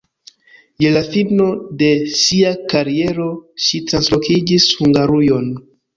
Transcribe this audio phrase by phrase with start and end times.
[0.83, 1.45] Je la fino
[1.83, 1.89] de
[2.19, 3.27] sia kariero
[3.67, 5.47] ŝi translokiĝis Hungarujon.